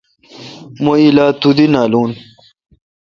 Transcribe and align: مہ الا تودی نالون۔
مہ 0.83 0.93
الا 1.03 1.25
تودی 1.39 1.65
نالون۔ 1.73 2.11